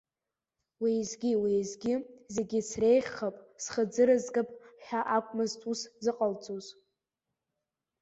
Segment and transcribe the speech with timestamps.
[0.81, 1.95] Уеизгьы-уеизгьы
[2.33, 4.49] зегьы среиӷьхап, схы ӡырызгап
[4.85, 6.65] ҳәа акәмызт ус зыҟалҵоз.